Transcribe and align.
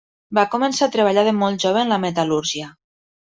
Va 0.37 0.45
començar 0.53 0.87
a 0.87 0.93
treballar 0.95 1.25
de 1.27 1.33
molt 1.41 1.67
jove 1.67 1.83
en 1.85 1.93
la 1.95 2.01
metal·lúrgia. 2.07 2.73